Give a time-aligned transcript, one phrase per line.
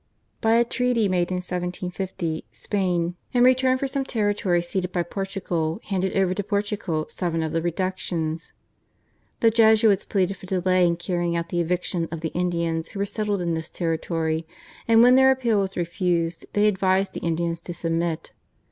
[0.41, 5.79] By a treaty made in 1750 Spain, in return for some territory ceded by Portugal,
[5.83, 8.51] handed over to Portugal seven of the Reductions.
[9.41, 13.05] The Jesuits pleaded for delay in carrying out the eviction of the Indians who were
[13.05, 14.47] settled in this territory,
[14.87, 18.31] and when their appeal was refused they advised the Indians to submit.